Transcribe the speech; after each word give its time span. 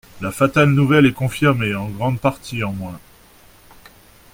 La 0.19 0.31
fatale 0.31 0.71
nouvelle 0.71 1.05
est 1.05 1.13
confirmée, 1.13 1.75
en 1.75 1.87
grande 1.87 2.19
partie 2.19 2.63
en 2.63 2.73
moins. 2.73 2.99